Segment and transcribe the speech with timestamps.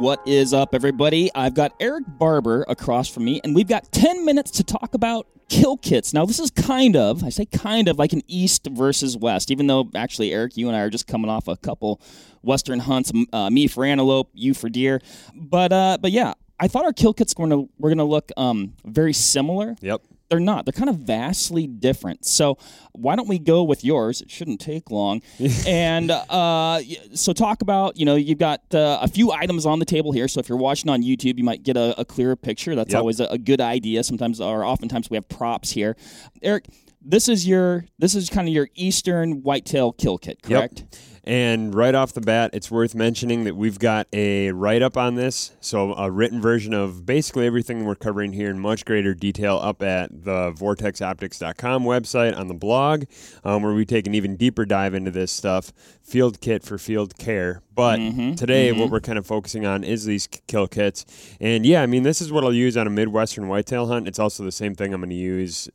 [0.00, 1.30] What is up, everybody?
[1.34, 5.26] I've got Erik Barber across from me, and we've got 10 minutes to talk about
[5.50, 6.14] kill kits.
[6.14, 9.66] Now, this is kind of, I say kind of, like an East versus West, even
[9.66, 12.00] though actually, Erik, you and I are just coming off a couple
[12.40, 15.02] Western hunts, uh, me for antelope, you for deer.
[15.34, 19.76] But, uh, but yeah, I thought our kill kits were gonna, look um, very similar.
[19.82, 20.64] Yep they're not.
[20.64, 22.24] They're kind of vastly different.
[22.24, 22.56] So
[22.92, 24.22] why don't we go with yours?
[24.22, 25.22] It shouldn't take long.
[25.66, 26.80] and uh,
[27.14, 30.28] so talk about you know you've got uh, a few items on the table here.
[30.28, 32.74] So if you're watching on YouTube, you might get a, a clearer picture.
[32.74, 33.00] That's yep.
[33.00, 34.04] always a, a, good idea.
[34.04, 35.96] Sometimes or oftentimes we have props here.
[36.42, 36.66] Erik,
[37.02, 40.80] this is your this is kind of your Eastern whitetail kill kit, correct?
[40.80, 41.00] Yep.
[41.24, 45.16] And right off the bat, it's worth mentioning that we've got a write up on
[45.16, 45.52] this.
[45.60, 49.82] So, a written version of basically everything we're covering here in much greater detail up
[49.82, 53.04] at the vortexoptics.com website on the blog,
[53.44, 55.72] um, where we take an even deeper dive into this stuff.
[56.02, 57.62] Field kit for field care.
[57.74, 58.80] But mm-hmm, today, mm-hmm.
[58.80, 61.04] what we're kind of focusing on is these kill kits.
[61.38, 64.08] And yeah, I mean, this is what I'll use on a Midwestern whitetail hunt.
[64.08, 65.68] It's also the same thing I'm going to use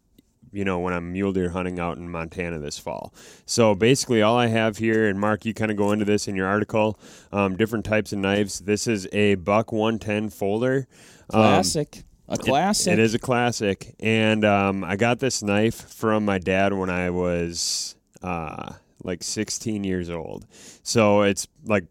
[0.56, 3.14] you know, when I'm mule deer hunting out in Montana this fall.
[3.46, 6.36] So basically, all I have here, and Mark, you kind of go into this in
[6.36, 6.98] your article,
[7.34, 8.60] um, different types of knives.
[8.60, 10.88] This is a Buck 110 folder.
[11.28, 12.04] Classic.
[12.30, 12.94] Um, a classic.
[12.94, 13.96] It, it is a classic.
[14.00, 19.84] And um, I got this knife from my dad when I was uh, like 16
[19.84, 20.46] years old.
[20.84, 21.84] So it's like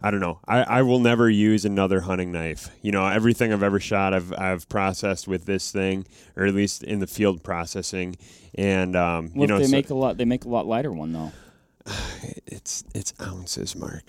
[0.00, 0.38] I don't know.
[0.46, 2.70] I, I will never use another hunting knife.
[2.82, 6.84] You know, everything I've ever shot, I've I've processed with this thing, or at least
[6.84, 8.16] in the field processing.
[8.54, 10.16] And um, well, you know, they so make a lot.
[10.16, 11.32] They make a lot lighter one though.
[12.50, 14.04] It's it's ounces, Mark.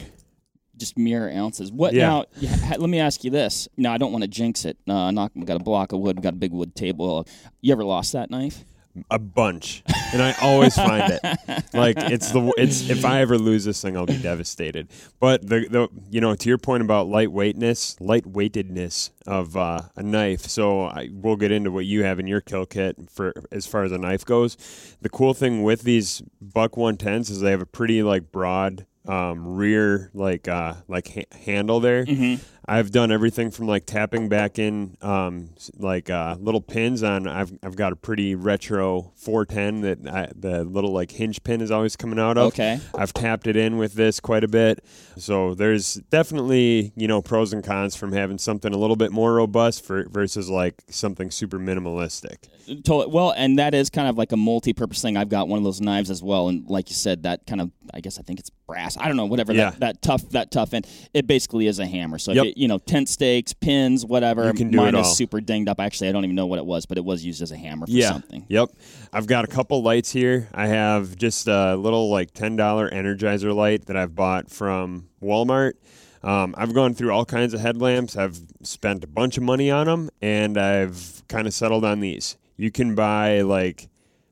[0.75, 1.71] Just mere ounces.
[1.71, 2.07] What yeah.
[2.07, 2.25] now?
[2.37, 3.67] Yeah, let me ask you this.
[3.77, 4.77] Now I don't want to jinx it.
[4.87, 6.21] Uh, not got a block of wood.
[6.21, 7.27] Got a big wood table.
[7.61, 8.65] You ever lost that knife?
[9.09, 11.21] A bunch, and I always find it.
[11.73, 14.87] Like it's the it's if I ever lose this thing, I'll be devastated.
[15.19, 20.41] But the the you know to your point about lightweightness, lightweightedness of uh, a knife.
[20.41, 23.83] So I, we'll get into what you have in your kill kit for as far
[23.83, 24.57] as a knife goes.
[25.01, 29.55] The cool thing with these Buck 110s is they have a pretty like broad um,
[29.55, 32.05] rear like uh, like ha- handle there.
[32.05, 32.43] Mm-hmm.
[32.69, 37.27] I've done everything from like tapping back in um, like uh, little pins on.
[37.27, 41.71] I've I've got a pretty retro 410 that I, the little like hinge pin is
[41.71, 42.53] always coming out of.
[42.53, 42.79] Okay.
[42.93, 44.85] I've tapped it in with this quite a bit.
[45.17, 49.33] So there's definitely you know pros and cons from having something a little bit more
[49.33, 52.47] robust for, versus like something super minimalistic.
[52.83, 53.07] Totally.
[53.07, 55.17] Well, and that is kind of like a multi-purpose thing.
[55.17, 57.71] I've got one of those knives as well, and like you said, that kind of
[57.95, 58.95] I guess I think it's brass.
[58.95, 59.71] I don't know, whatever yeah.
[59.71, 60.85] that, that tough that tough end.
[61.15, 62.19] It basically is a hammer.
[62.19, 64.45] So yep you know, tent stakes, pins, whatever.
[64.47, 65.13] You can do Mine it is all.
[65.13, 65.79] super dinged up.
[65.79, 67.87] Actually, I don't even know what it was, but it was used as a hammer
[67.87, 68.09] for yeah.
[68.09, 68.45] something.
[68.49, 68.71] Yep.
[69.13, 70.49] I've got a couple lights here.
[70.53, 75.73] I have just a little like ten dollar Energizer light that I've bought from Walmart.
[76.21, 78.17] Um, I've gone through all kinds of headlamps.
[78.17, 82.37] I've spent a bunch of money on them, and I've kind of settled on these.
[82.57, 83.87] You can buy like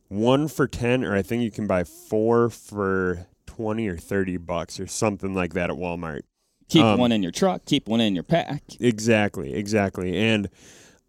[0.09, 4.81] one for ten, or I think you can buy four for twenty or thirty bucks,
[4.81, 6.23] or something like that at Walmart.
[6.69, 7.65] Keep um, one in your truck.
[7.65, 8.61] Keep one in your pack.
[8.79, 10.49] Exactly, exactly, and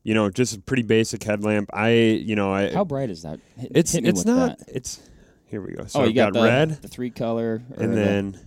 [0.04, 1.70] you know, just a pretty basic headlamp.
[1.72, 2.72] I, you know, I.
[2.72, 3.40] How bright is that?
[3.56, 4.58] Hit, it's hit it's not.
[4.58, 4.68] That.
[4.68, 5.00] It's
[5.46, 5.86] here we go.
[5.86, 8.40] So oh, you got, got the, red, the three color, and then the,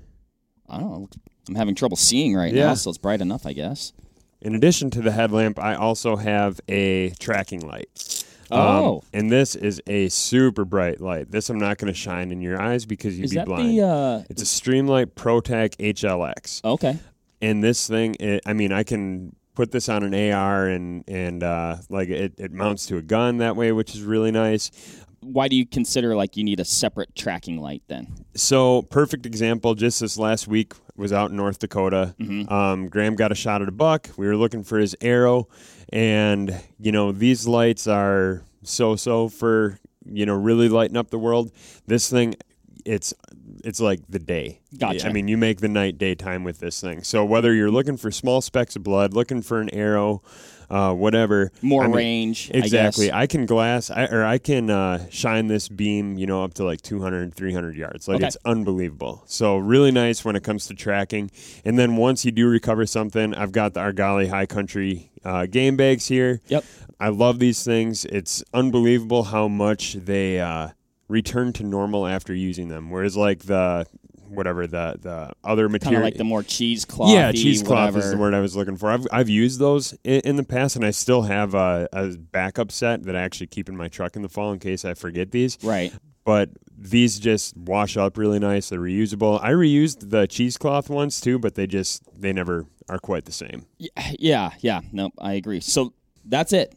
[0.70, 1.10] I don't know.
[1.50, 2.68] I'm having trouble seeing right yeah.
[2.68, 3.94] now, so it's bright enough, I guess.
[4.42, 8.21] In addition to the headlamp, I also have a tracking light.
[8.52, 11.32] Oh, um, and this is a super bright light.
[11.32, 13.78] This I'm not going to shine in your eyes because you'd is be that blind.
[13.78, 16.64] The, uh, it's a Streamlight ProTac HLX.
[16.64, 16.98] Okay.
[17.42, 21.44] And this thing, it, I mean, I can put this on an AR and and
[21.44, 24.72] uh, like it, it mounts to a gun that way, which is really nice.
[25.22, 28.08] Why do you consider like you need a separate tracking light then?
[28.36, 29.76] So perfect example.
[29.76, 32.16] Just this last week was out in North Dakota.
[32.20, 32.54] Mm-hmm.
[32.54, 34.10] Um, Graham got a shot at a buck.
[34.16, 35.50] We were looking for his arrow,
[35.92, 41.20] and you know these lights are so so for you know really lighting up the
[41.20, 41.52] world.
[41.88, 42.36] This thing,
[42.86, 43.14] it's
[43.64, 44.60] it's like the day.
[44.78, 45.08] Gotcha.
[45.08, 47.03] I mean, you make the night daytime with this thing.
[47.03, 50.22] So whether you're looking for small specks of blood, looking for an arrow,
[50.70, 52.52] uh, whatever, more I mean, range.
[52.53, 53.12] Exactly.
[53.12, 56.53] I, I can glass I, or I can uh, shine this beam, you know, up
[56.56, 58.08] to like 200, 300 yards.
[58.08, 58.28] Like okay.
[58.28, 59.24] it's unbelievable.
[59.26, 61.30] So really nice when it comes to tracking.
[61.66, 65.76] And then once you do recover something, I've got the Argali High Country uh, game
[65.76, 66.40] bags here.
[66.47, 66.64] Yep.
[67.02, 68.06] I love these things.
[68.06, 70.70] It's unbelievable how much they uh,
[71.11, 72.90] return to normal after using them.
[72.90, 73.85] Whereas like the
[74.29, 77.11] whatever the the other material, like the more cheesecloth.
[77.11, 78.90] Yeah, cheesecloth is the word I was looking for.
[78.90, 82.72] I've I've used those in, in the past, and I still have a, a, backup
[82.72, 85.31] set that I actually keep in my truck in the fall in case I forget
[85.31, 85.58] these.
[85.61, 85.93] Right.
[86.23, 88.69] but these just wash up really nice.
[88.69, 89.40] They're reusable.
[89.43, 93.66] I reused the cheesecloth ones too, but they just they never are quite the same.
[94.17, 95.59] Yeah, yeah, no, I agree.
[95.59, 95.93] So
[96.25, 96.75] that's it.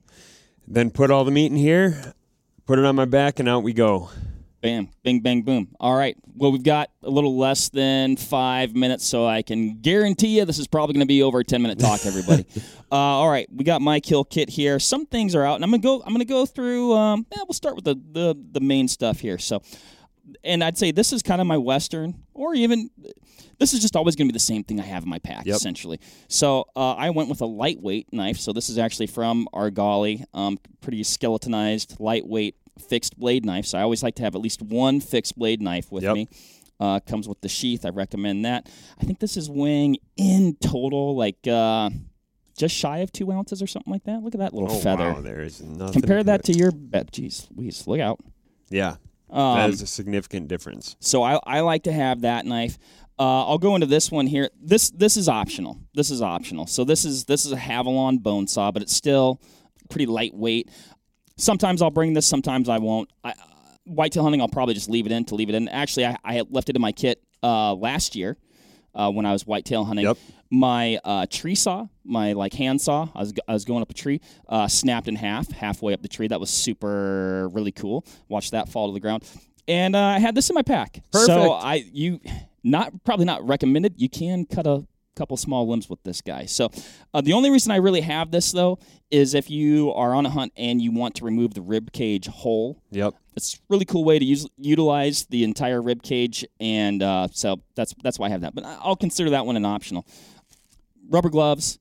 [0.66, 2.14] Then put all the meat in here,
[2.66, 4.10] put it on my back, and out we go.
[4.64, 5.69] Bam, bing, bang, boom.
[5.78, 6.16] All right.
[6.34, 10.58] Well, we've got a little less than five minutes, so I can guarantee you this
[10.58, 12.46] is probably going to be over a ten minute talk, everybody.
[12.90, 14.78] uh, all right, we got my kill kit here.
[14.78, 16.02] Some things are out, and I'm gonna go.
[16.02, 16.94] I'm gonna go through.
[16.94, 19.37] Um, yeah, we'll start with the the the main stuff here.
[19.37, 19.61] So,
[20.43, 22.88] and I'd say this is kind of my western, or even
[23.58, 25.44] this is just always going to be the same thing I have in my pack,
[25.44, 25.56] Yep.
[25.56, 26.00] essentially.
[26.28, 28.38] So uh, I went with a lightweight knife.
[28.38, 33.67] So this is actually from Argali, um, pretty skeletonized, lightweight fixed blade knife.
[33.67, 36.15] So I always like to have at least one fixed blade knife with Yep.
[36.15, 36.29] me.
[36.81, 37.87] Uh, comes with the sheath.
[37.87, 38.69] I recommend that.
[39.00, 41.91] I think this is weighing in total like uh,
[42.59, 44.23] just shy of two ounces or something like that.
[44.23, 45.12] Look at that little Oh feather.
[45.12, 45.93] wow, there is nothing.
[46.03, 46.53] Compare that it.
[46.53, 47.12] to your bet.
[47.12, 48.19] Jeez, Louise, look out.
[48.71, 48.97] yeah.
[49.31, 50.94] Um, that is a significant difference.
[51.00, 52.79] so I, I like to have that knife.
[53.19, 54.50] Uh, I'll go into this one here.
[54.61, 55.79] This this is optional.
[55.94, 56.67] This is optional.
[56.67, 59.41] So this is this is a Havalon bone saw, but it's still
[59.88, 60.70] pretty lightweight.
[61.36, 63.10] Sometimes I'll bring this, sometimes I won't.
[63.22, 63.34] I, uh,
[63.84, 65.69] whitetail hunting, I'll probably just leave it in to leave it in.
[65.69, 68.36] Actually, I, I had left it in my kit uh, last year
[68.94, 70.06] uh, when I was whitetail hunting.
[70.06, 70.19] Yep.
[70.50, 73.94] My uh, tree saw, my like hand saw, I was I was going up a
[73.94, 76.28] tree, uh, snapped in half halfway up the tree.
[76.28, 78.04] That was super really cool.
[78.28, 79.25] Watch that fall to the ground,
[79.66, 81.02] and uh, I had this in my pack.
[81.12, 82.20] So I you
[82.62, 83.94] not probably not recommended.
[83.96, 86.46] You can cut a couple small limbs with this guy.
[86.46, 86.70] So
[87.12, 88.78] uh, the only reason I really have this though
[89.11, 92.26] is if you are on a hunt and you want to remove the rib cage
[92.26, 92.82] whole.
[92.90, 93.14] Yep.
[93.37, 97.61] It's a really cool way to use utilize the entire rib cage, and uh, so
[97.75, 98.55] that's that's why I have that.
[98.55, 100.06] But I'll consider that one an optional.
[101.08, 101.78] Rubber gloves.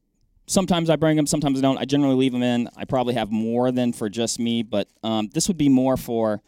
[0.48, 1.78] Sometimes I bring them, sometimes I don't.
[1.78, 2.70] I generally leave them in.
[2.76, 6.42] I probably have more than for just me, but um, this would be more for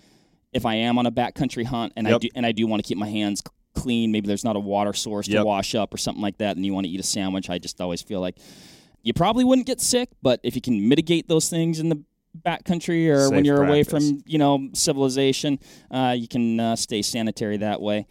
[0.56, 2.88] if I am on a backcountry hunt and I do and I do want to
[2.88, 3.44] keep my hands
[3.76, 4.12] clean.
[4.12, 6.74] Maybe there's not a water source to wash up or something like that, and you
[6.74, 7.50] want to eat a sandwich.
[7.50, 8.38] I just always feel like
[9.04, 12.04] you probably wouldn't get sick, but if you can mitigate those things in the
[12.46, 15.60] backcountry or when you're away from you know civilization,
[15.92, 18.08] uh, you can uh, stay sanitary that way.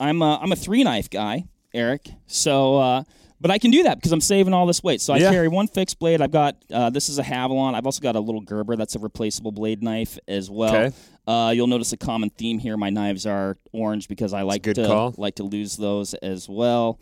[0.00, 2.08] I'm a, I'm a three knife guy, Erik.
[2.26, 3.02] So, uh,
[3.42, 5.00] but I can do that because I'm saving all this weight.
[5.02, 5.30] So I Yeah.
[5.30, 6.22] carry one fixed blade.
[6.22, 7.74] I've got uh, this is a Havalon.
[7.74, 8.76] I've also got a little Gerber.
[8.76, 10.74] That's a replaceable blade knife as well.
[10.74, 10.96] Okay.
[11.26, 12.76] Uh, you'll notice a common theme here.
[12.76, 15.14] My knives are orange because I like to call.
[15.18, 16.98] like to lose those as well.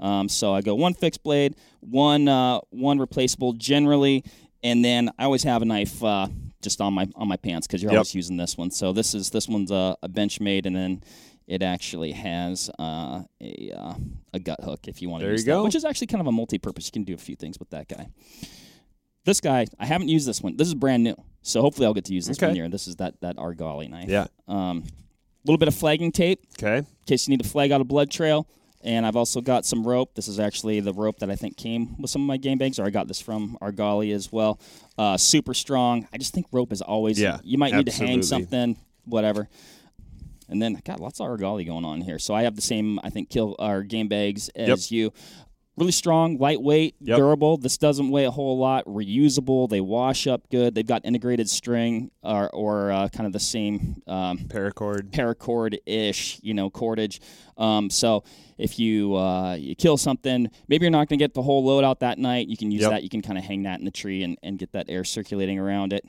[0.00, 4.24] Um, so I go one fixed blade, one uh, one replaceable generally,
[4.64, 6.28] and then I always have a knife uh,
[6.62, 7.98] just on my on my pants because you're Yep.
[7.98, 8.70] always using this one.
[8.70, 11.02] So this is this one's a, a Benchmade, and then
[11.50, 13.94] it actually has uh, a uh,
[14.32, 15.64] a gut hook if you want to There use you that, go.
[15.64, 16.86] which is actually kind of a multi-purpose.
[16.86, 18.06] You can do a few things with that guy.
[19.24, 20.56] This guy, I haven't used this one.
[20.56, 22.46] This is brand new, so hopefully I'll get to use this Okay.
[22.46, 22.68] one here.
[22.68, 24.08] This is that that Argali knife.
[24.08, 24.26] Yeah.
[24.48, 26.78] Um, a little bit of flagging tape Okay.
[26.78, 28.46] in case you need to flag out a blood trail.
[28.82, 30.14] And I've also got some rope.
[30.14, 32.78] This is actually the rope that I think came with some of my game bags,
[32.78, 34.58] or I got this from Argali as well.
[34.96, 36.08] Uh, super strong.
[36.14, 37.20] I just think rope is always.
[37.20, 39.50] Yeah, You might need to hang something, whatever.
[40.50, 42.18] And then I got lots of Argali going on here.
[42.18, 45.12] So I have the same, I think, kill our game bags as you.
[45.76, 47.16] Really strong, lightweight, Yep.
[47.16, 47.56] durable.
[47.56, 48.84] This doesn't weigh a whole lot.
[48.84, 49.66] Reusable.
[49.66, 50.74] They wash up good.
[50.74, 55.10] They've got integrated string or, or uh, kind of the same um, Paracord.
[55.12, 57.20] paracord ish, you know, cordage.
[57.56, 58.24] Um, so
[58.58, 61.84] if you uh, you kill something, maybe you're not going to get the whole load
[61.84, 62.48] out that night.
[62.48, 62.90] You can use Yep.
[62.90, 63.02] that.
[63.02, 65.58] You can kind of hang that in the tree and, and get that air circulating
[65.58, 66.04] around it.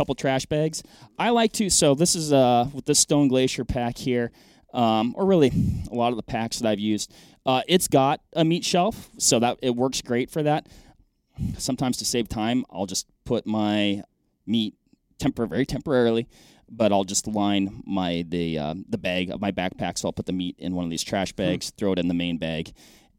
[0.00, 0.82] Couple trash bags.
[1.18, 1.68] I like to.
[1.68, 4.32] So this is uh, with this Stone Glacier pack here,
[4.72, 5.52] um, or really
[5.92, 7.12] a lot of the packs that I've used.
[7.44, 10.70] Uh, it's got a meat shelf, so that it works great for that.
[11.58, 14.02] Sometimes to save time, I'll just put my
[14.46, 14.74] meat
[15.18, 16.28] tempor- very temporarily,
[16.70, 19.98] but I'll just line my the uh, the bag of my backpack.
[19.98, 22.14] So I'll put the meat in one of these trash bags, throw it in the
[22.14, 22.72] main bag,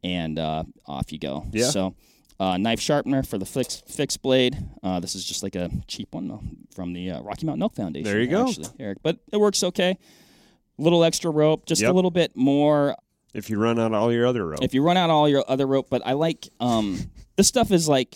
[0.03, 1.45] and uh, off you go.
[1.51, 1.69] Yeah.
[1.69, 1.93] So.
[2.41, 4.57] Uh, knife sharpener for the fix, fixed blade.
[4.81, 8.11] Uh, this is just like a cheap one from the uh, Rocky Mountain Elk Foundation.
[8.11, 8.47] There you go.
[8.47, 9.99] Actually, Erik, but it works okay.
[10.79, 12.95] little extra rope, just a little bit more
[13.35, 14.63] If you run out all your other rope.
[14.63, 16.97] if you run out all your other rope, but I like um
[17.35, 18.15] this stuff is like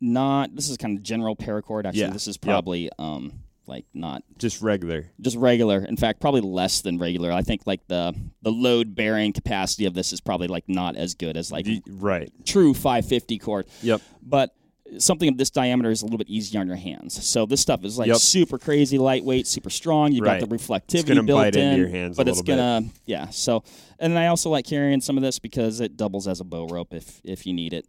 [0.00, 1.84] not this is kind of general paracord.
[1.84, 2.10] Actually, Yeah.
[2.10, 2.42] this is Yep.
[2.42, 5.10] probably um like not Just regular.
[5.20, 5.84] just regular.
[5.84, 7.30] In fact, probably less than regular.
[7.32, 11.14] I think like the the load bearing capacity of this is probably like not as
[11.14, 12.32] good as like Y- Right.
[12.44, 13.66] true 550 cord.
[13.82, 14.00] Yep.
[14.22, 14.54] But
[14.98, 17.24] something of this diameter is a little bit easier on your hands.
[17.24, 18.16] So this stuff is like Yep.
[18.16, 20.10] super crazy lightweight, super strong.
[20.12, 20.40] You Right.
[20.40, 23.28] got the reflectivity gonna built bite in, into your hands a but it's gonna yeah.
[23.28, 23.62] So
[24.00, 26.92] and I also like carrying some of this because it doubles as a bow rope
[26.92, 27.86] if if you need it.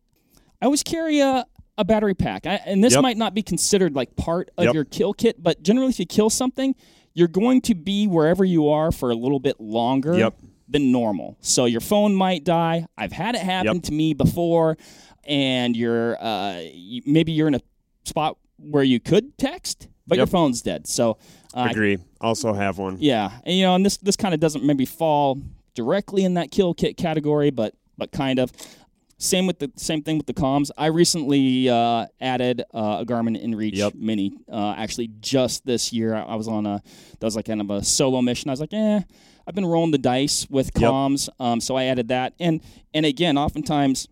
[0.62, 1.46] I always carry a
[1.78, 3.02] a battery pack, I, and this Yep.
[3.02, 4.74] might not be considered like part of Yep.
[4.74, 6.76] your kill kit, but generally if you kill something.
[7.14, 10.34] you're going to be wherever you are for a little bit longer Yep.
[10.70, 11.36] than normal.
[11.42, 12.86] So your phone might die.
[12.98, 14.78] I've had it happen to me before,
[15.26, 17.62] and you're uh, you, maybe you're in a
[18.06, 20.88] spot where you could text, but your phone's dead.
[20.88, 21.18] So
[21.54, 21.98] uh, Agree.
[22.22, 22.96] Also have one.
[23.02, 25.38] yeah, and you know, and this this kind of doesn't maybe fall
[25.76, 28.54] directly in that kill kit category, but but kind of.
[29.22, 30.72] Same with the same thing with the comms.
[30.80, 33.94] I recently uh, added uh, a Garmin InReach Yep.
[33.94, 34.36] Mini.
[34.52, 36.82] Uh, actually, just this year, I, I was on a
[37.20, 38.50] that was like kind of a solo mission.
[38.50, 39.00] I was like, eh,
[39.48, 40.90] I've been rolling the dice with Yep.
[40.92, 42.34] comms, um, so I added that.
[42.40, 42.62] And
[42.96, 44.08] and again, oftentimes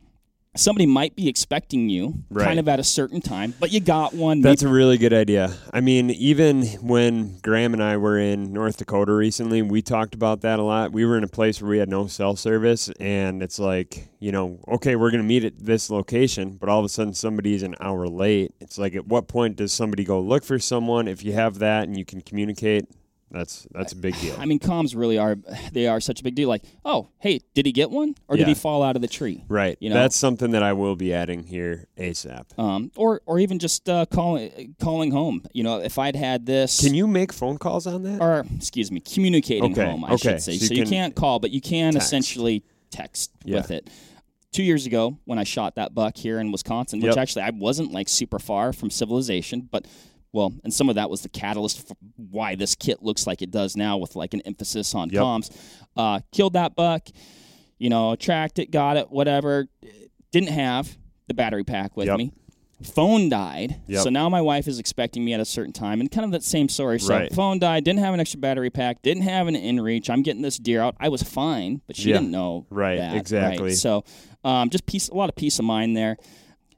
[0.56, 2.46] somebody might be expecting you Right.
[2.46, 4.42] kind of at a certain time, but you got one.
[4.42, 5.54] That's a really good idea.
[5.74, 10.42] I mean, even when Graham and I were in North Dakota recently, we talked about
[10.42, 10.92] that a lot.
[10.92, 14.32] We were in a place where we had no cell service, and it's like, you
[14.32, 17.64] know, okay, we're going to meet at this location, but all of a sudden somebody's
[17.64, 18.54] an hour late.
[18.60, 21.08] It's like, at what point does somebody go look for someone?
[21.08, 22.86] If you have that and you can communicate,
[23.32, 24.36] that's that's a big deal.
[24.40, 25.38] I mean, comms really are
[25.72, 26.50] they are such a big deal.
[26.50, 28.48] Like, oh, hey, did he get one, or did Yeah.
[28.50, 29.44] he fall out of the tree?
[29.48, 29.78] Right.
[29.80, 29.96] you know?
[29.96, 32.58] That's something that I will be adding here ASAP.
[32.58, 35.44] Um, or or even just uh, calling calling home.
[35.54, 38.22] You know, if I'd had this, Can you make phone calls on that?
[38.22, 40.32] or excuse me, communicating Okay, home, I okay.
[40.34, 40.58] should say.
[40.58, 42.08] So So, you you, can can't call, but you can text.
[42.08, 43.58] essentially text Yeah.
[43.58, 43.90] with it.
[44.52, 47.18] Two years ago, when I shot that buck here in Wisconsin, which Yep.
[47.18, 49.86] actually I wasn't like super far from civilization, but
[50.32, 53.52] well, and some of that was the catalyst for why this kit looks like it
[53.52, 55.22] does now, with like an emphasis on Yep.
[55.24, 55.52] comms.
[55.98, 57.08] Uh, killed that buck,
[57.78, 59.68] you know, tracked it, got it, whatever.
[60.32, 62.18] Didn't have the battery pack with Yep.
[62.18, 62.32] me.
[62.82, 64.04] Phone died, Yep.
[64.04, 66.44] so now my wife is expecting me at a certain time, and kind of that
[66.44, 66.98] same story.
[67.00, 67.34] So Right.
[67.34, 70.10] phone died, didn't have an extra battery pack, didn't have an in reach.
[70.10, 70.96] I'm getting this deer out.
[71.00, 72.18] I was fine, but she Yeah.
[72.20, 72.68] didn't know.
[72.70, 73.74] Right, that, exactly.
[73.74, 74.06] So,
[74.46, 76.16] um, just peace, a lot of peace of mind there.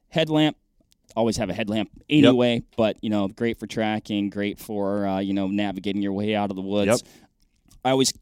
[0.10, 0.58] Headlamp,
[1.16, 5.34] always have a headlamp anyway, but you know, great for tracking, great for uh, you
[5.34, 6.88] know navigating your way out of the woods.
[6.88, 7.00] Yep.
[7.84, 8.14] I always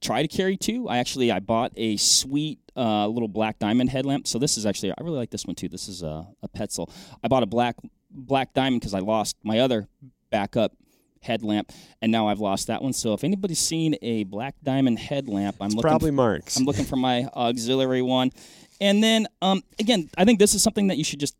[0.00, 0.88] try to carry two.
[0.88, 4.26] I actually I bought a sweet uh, little black diamond headlamp.
[4.26, 5.68] So this is actually I really like this one too.
[5.68, 6.90] This is a, a Petzl.
[7.22, 7.76] I bought a black
[8.10, 9.88] black diamond because I lost my other
[10.30, 10.72] backup
[11.22, 12.92] headlamp, and now I've lost that one.
[12.92, 16.56] So if anybody's seen a black diamond headlamp, I'm looking Probably Mark's.
[16.56, 18.30] I'm looking for my auxiliary one.
[18.80, 21.36] And then um, again, I think this is something that you should just.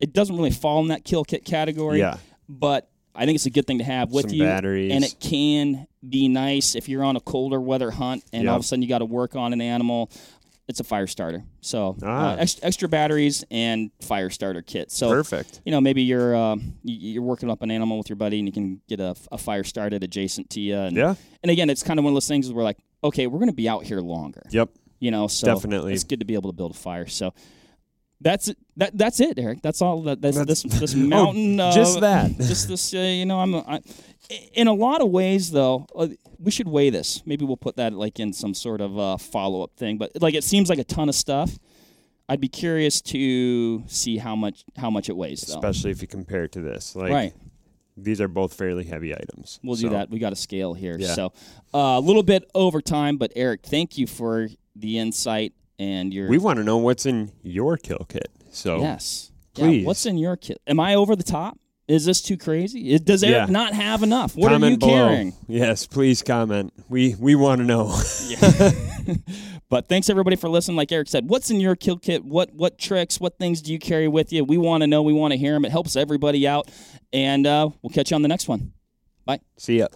[0.00, 1.98] It doesn't really fall in that kill kit category.
[1.98, 2.18] Yeah.
[2.48, 4.44] But I think it's a good thing to have with Some you.
[4.44, 4.92] batteries.
[4.92, 8.60] And it can be nice if you're on a colder weather hunt and all of
[8.60, 10.10] a sudden you got to work on an animal.
[10.68, 11.42] It's a fire starter.
[11.62, 12.32] So Ah.
[12.32, 14.90] uh, extra, extra batteries and fire starter kit.
[14.92, 15.62] So Perfect.
[15.64, 18.52] you know maybe you're uh, you're working up an animal with your buddy and you
[18.52, 20.76] can get a, a fire started adjacent to you.
[20.76, 21.14] And, Yeah.
[21.42, 23.54] and again, it's kind of one of those things where like, okay, we're going to
[23.54, 24.68] be out here longer Yep.
[25.00, 25.94] you know so Definitely.
[25.94, 27.32] it's good to be able to build a fire so
[28.20, 31.72] that's it that that's it erik that's all that that's, That's- this this mountain uh,
[31.72, 32.30] just that.
[32.36, 33.80] just this uh, you know i'm I,
[34.54, 36.08] in a lot of ways though uh,
[36.38, 37.22] we should weigh this.
[37.26, 39.98] Maybe we'll put that like in some sort of uh, follow-up thing.
[39.98, 41.58] But like it seems like a ton of stuff.
[42.28, 45.54] I'd be curious to see how much how much it weighs though.
[45.54, 46.94] Especially if you compare it to this.
[46.94, 47.32] Like right.
[47.96, 49.58] these are both fairly heavy items.
[49.64, 50.10] we'll So, do that.
[50.10, 50.96] We got a scale here.
[50.98, 51.14] Yeah.
[51.14, 51.32] so
[51.74, 56.28] uh, a little bit over time but erik thank you for the insight and your
[56.28, 58.28] We want to know what's in your kill kit.
[58.50, 59.30] So Yes.
[59.54, 59.80] Please.
[59.82, 60.60] Yeah, what's in your kit?
[60.66, 61.58] Am I over the top?
[61.88, 62.90] Is this too crazy?
[62.92, 63.52] Is- Does Erik Yeah.
[63.52, 64.36] not have enough?
[64.36, 65.08] What comment are you below.
[65.08, 65.32] carrying?
[65.48, 66.72] Yes, please comment.
[66.88, 67.94] We we want to know.
[69.70, 70.78] But thanks everybody for listening.
[70.78, 72.24] Like Erik said, what's in your kill kit?
[72.24, 73.20] What what tricks?
[73.20, 74.42] What things do you carry with you?
[74.42, 75.02] We want to know.
[75.02, 75.66] We want to hear them.
[75.66, 76.70] It helps everybody out.
[77.12, 78.72] And uh, we'll catch you on the next one.
[79.26, 79.40] Bye.
[79.58, 79.88] See ya.